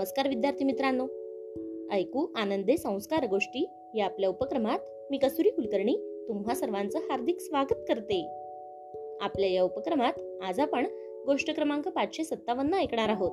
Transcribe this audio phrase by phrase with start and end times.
[0.00, 1.06] नमस्कार विद्यार्थी मित्रांनो.
[1.92, 4.78] ऐकू आनंदे संस्कार गोष्टी या आपल्या उपक्रमात
[5.10, 8.30] मी कसुरी कुलकर्णी तुम्हा सर्वांचं हार्दिक स्वागत करते.
[9.20, 10.86] आपल्या या उपक्रमात आज आपण
[11.26, 13.30] गोष्ट क्रमांक पाचशे सत्तावन्न ऐकणार आहोत.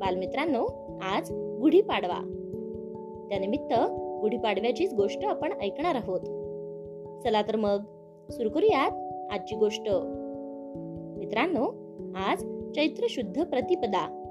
[0.00, 0.66] बालमित्रांनो
[1.02, 2.18] आज गुढीपाडवा.
[3.28, 3.74] त्यानिमित्त
[4.20, 6.20] गुढीपाडव्याचीच गोष्ट आपण ऐकणार आहोत.
[7.22, 7.78] चला तर मग
[8.30, 9.88] सुरू करूयात आजची गोष्ट.
[11.18, 11.64] मित्रांनो
[12.16, 12.42] आज
[12.74, 14.24] चैत्र शुद्ध प्रतिपदा.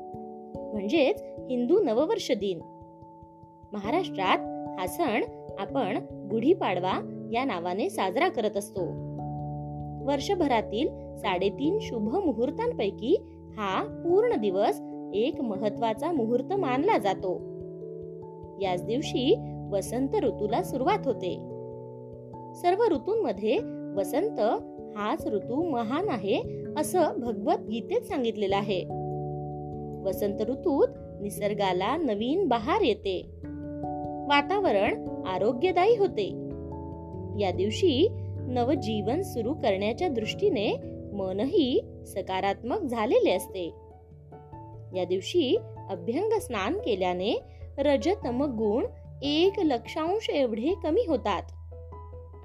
[0.78, 2.60] म्हणजेच हिंदू नववर्ष दिन.
[3.74, 4.38] महाराष्ट्रात
[4.80, 5.24] हा सण
[5.60, 5.98] आपण
[6.32, 8.82] गुढीपाडवा या नावाने साजरा करत असतो.
[10.06, 13.16] वर्षभरातील साडेतीन शुभ मुहूर्तांपैकी
[13.58, 14.82] हा पूर्ण दिवस
[15.14, 17.36] एक महत्त्वाचा मुहूर्त मानला जातो.
[18.62, 19.36] याच दिवशी
[19.72, 21.36] वसंत ऋतूला सुरुवात होते.
[22.56, 23.58] सर्व ऋतूंमध्ये
[23.98, 24.40] वसंत
[24.98, 26.42] हाच ऋतू महान आहे
[26.78, 29.07] असं भगवद्गीतेत सांगितलेलं आहे.
[30.08, 30.88] वसंत ऋतूत
[31.22, 33.30] निसर्गाला नवीन बहार येते.
[34.28, 36.28] वातावरण आरोग्यदायी होते.
[37.44, 38.08] या दिवशी
[38.48, 40.76] नवजीवन सुरू करण्याच्या दृष्टीने
[41.14, 43.66] मनही सकारात्मक झालेले असते.
[44.96, 45.58] या दिवशी
[45.90, 47.42] अभ्यंग स्नान केल्याने
[47.78, 48.86] रजतम गुण
[49.24, 51.44] एक लक्षांश एवढे कमी होतात.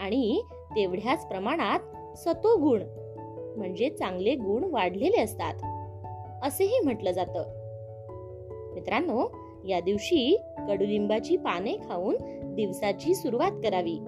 [0.00, 0.42] आणि
[0.76, 1.80] तेवढ्याच प्रमाणात
[2.16, 2.82] सतोगुण
[3.56, 5.54] म्हणजे चांगले गुण वाढलेले असतात.
[6.42, 7.42] असेही म्हटलं जातं.
[8.74, 9.36] मित्रांनो
[9.68, 12.16] या दिवशी कडुलिंबाची पाने खाऊन
[12.54, 13.98] दिवसाची सुरुवात करावी.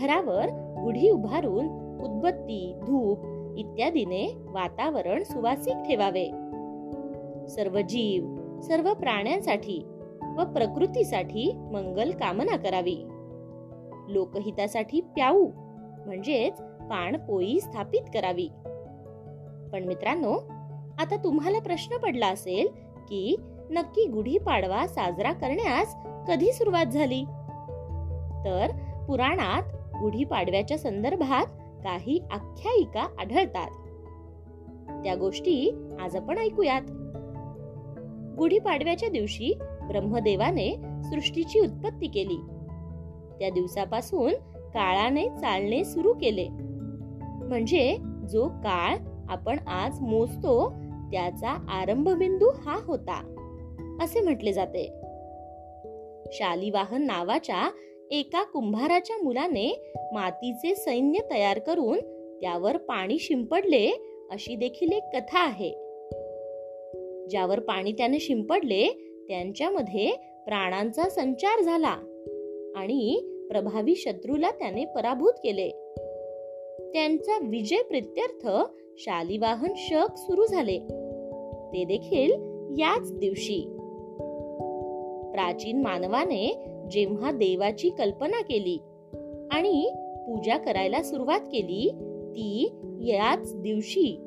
[0.00, 0.46] घरावर
[0.82, 1.64] गुढी उभारून
[2.00, 3.18] उदबत्ती धूप
[3.58, 6.26] इत्यादीने वातावरण सुवासिक ठेवावे.
[7.48, 9.84] सर्व जीव सर्व प्राण्यांसाठी
[10.38, 13.04] व प्रकृतीसाठी मंगल कामना करावी.
[14.08, 15.46] लोकहितासाठी प्याऊ
[16.06, 18.48] म्हणजेच पाणपोई स्थापित करावी.
[19.72, 20.57] पण मित्रांनो
[20.98, 22.68] आता तुम्हाला प्रश्न पडला असेल
[23.08, 23.36] की
[23.70, 25.96] नक्की गुढीपाडवा साजरा करण्यास
[26.28, 27.24] कधी सुरुवात झाली?
[28.44, 28.70] तर
[29.08, 29.62] पुराणात
[30.00, 31.46] गुढीपाडव्याच्या संदर्भात
[31.84, 33.70] काही आख्यायिका आढळतात.
[35.04, 36.82] त्या गोष्टी आज आपण ऐकूयात.
[38.38, 42.40] गुढीपाडव्याच्या दिवशी ब्रह्मदेवाने सृष्टीची उत्पत्ती केली.
[43.38, 46.48] त्या दिवसापासून काळाने चालणे सुरू केले.
[47.48, 47.96] म्हणजे
[48.28, 48.96] जो काळ
[49.28, 50.74] आपण आज मोजतो
[51.12, 53.34] त्याचा आरंभ बिंदू हा होता
[54.02, 54.92] असे म्हटले जाते.
[56.32, 57.70] शालिवाहन नावाच्या
[58.10, 61.98] एका कुंभाराच्या मुलाने मातीचे सैन्य तयार करून
[62.40, 63.90] त्यावर पाणी शिंपडले
[64.30, 65.70] अशी देखील एक कथा आहे.
[67.30, 68.88] ज्यावर पाणी त्याने शिंपडले
[69.28, 70.12] त्यांच्यामध्ये
[70.46, 71.96] प्राणांचा संचार झाला
[72.76, 73.20] आणि
[73.50, 75.70] प्रभावी शत्रूला त्याने पराभूत केले.
[76.92, 78.48] त्यांचा विजय प्रित्यर्थ
[78.98, 80.97] शालिवाहन शक सुरू झाले.
[81.72, 82.32] ते देखील
[82.78, 83.60] याच दिवशी.
[85.32, 88.78] प्राचीन मानवाने जेव्हा देवाची कल्पना केली
[89.50, 89.90] आणि
[90.26, 91.90] पूजा करायला सुरुवात केली
[92.30, 94.20] ती याच दिवशी.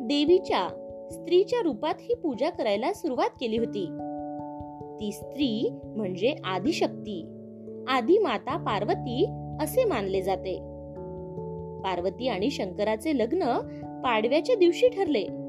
[0.00, 0.68] देवीच्या
[1.12, 3.86] स्त्रीच्या रूपात ही पूजा करायला सुरुवात केली होती.
[5.00, 7.26] ती स्त्री म्हणजे आदिशक्ती
[7.88, 9.24] आदी माता पार्वती
[9.60, 10.56] असे मानले जाते.
[11.84, 13.58] पार्वती आणि शंकराचे लग्न
[14.04, 15.45] पाडव्याच्या दिवशी ठरले.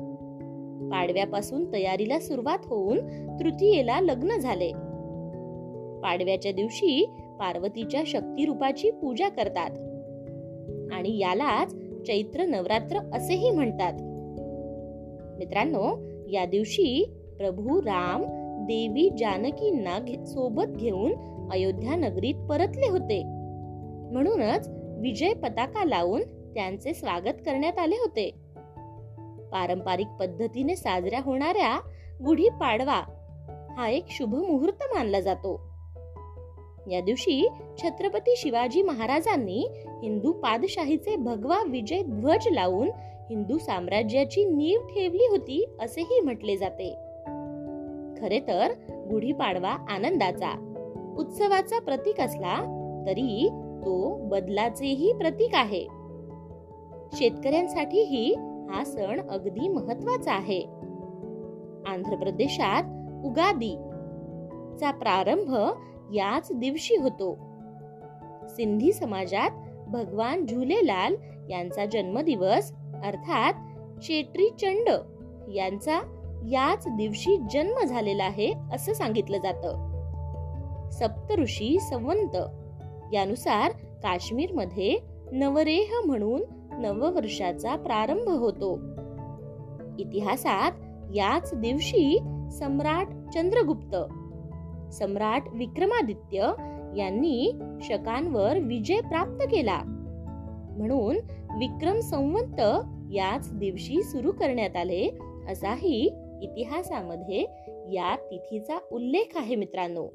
[0.92, 3.00] पाडव्यापासून तयारीला सुरुवात होऊन
[3.40, 4.72] तृतीयेला लग्न झाले.
[6.04, 7.06] पाडव्याच्या दिवशी
[7.40, 9.70] पार्वतीच्या शक्ती रूपाची पूजा करतात.
[10.94, 11.76] आणि यालाच
[12.08, 13.94] चैत्र नवरात्र असेही म्हणतात.
[15.38, 18.24] मित्रांनो या दिवशी प्रभू राम
[18.64, 21.12] देवी जानकींना सोबत घेऊन
[21.52, 23.24] अयोध्या नगरीत परतले होते.
[24.12, 26.22] म्हणूनच विजय पताका लावून
[26.54, 28.47] त्यांचे स्वागत करण्यात आले होते.
[29.52, 31.80] पारंपरिक पद्धतीने साजऱ्या होणाऱ्या
[32.26, 33.02] गुढी पाडवा
[33.78, 35.62] हा एक शुभ मुहूर्त मानला जातो.
[36.92, 37.48] या दिवशी
[37.78, 39.68] छत्रपती शिवाजी महाराजांनी
[40.04, 42.90] हिंदू पादशाहीचे भगवा विजय ध्वज लावून
[43.30, 46.90] हिंदू साम्राज्याची नीव ठेवली होती असेही म्हटले जाते.
[48.22, 48.72] खरे तर
[49.10, 50.74] गुढीपाडवा आनंदाचा
[51.18, 52.56] उत्सवाचा प्रतीक असला
[53.08, 55.88] तरी तो बदलाचेही प्रतीक आहे.
[57.14, 58.36] शेतकऱ्यांसाठीही
[58.70, 60.62] हा सण अगदी महत्त्वाचा आहे.
[61.88, 62.84] आंध्र प्रदेशात
[63.26, 63.76] उगादी
[64.80, 65.56] चा प्रारंभ
[66.14, 67.38] याच दिवशी होतो.
[68.50, 69.50] सिंधी समाजात
[69.88, 71.16] भगवान झुलेलाल
[71.50, 72.74] यांचा जन्मदिवस
[73.06, 73.54] अर्थात
[74.04, 74.90] चेट्री चंड
[75.54, 76.02] यांचा
[76.48, 79.88] याच दिवशी जन्म झालेला आहे असं सांगितलं जातं.
[80.92, 82.36] सप्तऋषी संवंत
[83.14, 83.72] यानुसार
[84.04, 84.98] काश्मीरमध्ये
[85.32, 86.42] नवरेह म्हणून
[86.78, 88.80] नववर्षाचा प्रारंभ होतो.
[90.00, 90.72] इतिहासात
[91.16, 92.20] याच दिवशी
[92.52, 93.96] सम्राट चंद्रगुप्त
[94.94, 96.52] सम्राट विक्रमादित्य
[96.98, 97.52] यांनी
[97.82, 99.82] शकांवर विजय प्राप्त केला.
[100.78, 101.16] म्हणून
[101.60, 102.60] विक्रम संवंत
[103.14, 105.10] याच दिवशी सुरू करण्यात आले
[105.50, 106.10] असाही
[106.42, 107.46] इतिहासामध्ये
[107.94, 110.08] या तिथीचा उल्लेख आहे मित्रांनो.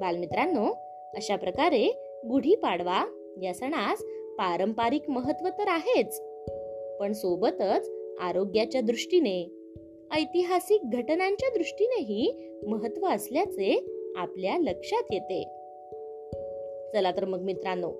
[0.00, 0.66] बालमित्रांनो
[1.14, 1.88] अशा प्रकारे
[2.28, 3.04] गुढीपाडवा
[3.42, 4.02] या सणास
[4.40, 6.20] पारंपरिक महत्त्व तर आहेच
[7.00, 7.90] पण सोबतच
[8.20, 9.42] आरोग्याच्या दृष्टीने
[10.16, 15.42] ऐतिहासिक घटनांच्या दृष्टीनेही महत्त्व असल्याचे आपल्या लक्षात येते.
[16.92, 17.90] चला तर मग मित्रांनो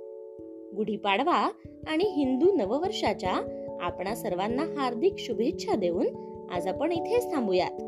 [0.77, 1.51] गुढीपाडवा
[1.87, 6.07] आणि हिंदू नववर्षाच्या आपणा सर्वांना हार्दिक शुभेच्छा देऊन
[6.51, 7.83] आज आपण इथेच थांबूयात.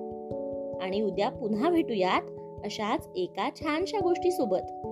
[0.83, 2.23] आणि उद्या पुन्हा भेटूयात
[2.65, 4.92] अशाच एका छानशा गोष्टी सोबत